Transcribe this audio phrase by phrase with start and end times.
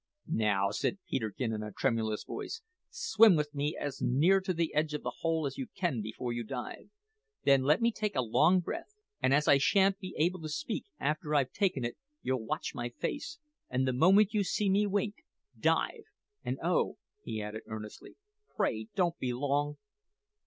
[0.27, 4.95] "`Now,' said Peterkin in a tremulous voice, `swim with me as near to the edge
[4.95, 6.89] of the hole as you can before you dive;
[7.43, 10.85] then let me take a long breath; and as I sha'n't be able to speak
[10.99, 13.37] after I've taken it, you'll watch my face,
[13.69, 15.17] and the moment you see me wink
[15.59, 16.05] dive!
[16.43, 18.15] And oh,' he added earnestly,
[18.57, 19.77] `pray don't be long!'